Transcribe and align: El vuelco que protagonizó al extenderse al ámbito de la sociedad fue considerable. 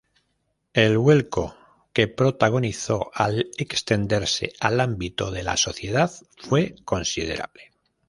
El 0.73 0.97
vuelco 0.97 1.55
que 1.93 2.07
protagonizó 2.07 3.11
al 3.13 3.51
extenderse 3.59 4.51
al 4.59 4.79
ámbito 4.79 5.29
de 5.29 5.43
la 5.43 5.57
sociedad 5.57 6.09
fue 6.39 6.73
considerable. 6.85 7.71